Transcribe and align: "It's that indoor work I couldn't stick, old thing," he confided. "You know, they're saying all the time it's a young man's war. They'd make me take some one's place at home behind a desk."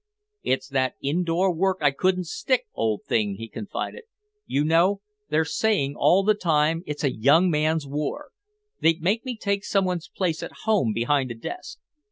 "It's 0.41 0.67
that 0.69 0.95
indoor 1.03 1.53
work 1.53 1.77
I 1.81 1.91
couldn't 1.91 2.25
stick, 2.25 2.65
old 2.73 3.03
thing," 3.03 3.35
he 3.35 3.47
confided. 3.47 4.05
"You 4.47 4.63
know, 4.65 5.01
they're 5.29 5.45
saying 5.45 5.93
all 5.95 6.23
the 6.23 6.33
time 6.33 6.81
it's 6.87 7.03
a 7.03 7.13
young 7.13 7.51
man's 7.51 7.85
war. 7.85 8.31
They'd 8.79 9.03
make 9.03 9.23
me 9.25 9.37
take 9.37 9.63
some 9.63 9.85
one's 9.85 10.07
place 10.07 10.41
at 10.41 10.53
home 10.65 10.91
behind 10.91 11.29
a 11.29 11.35
desk." 11.35 11.77